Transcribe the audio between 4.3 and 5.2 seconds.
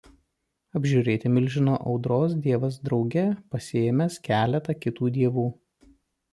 keletą kitų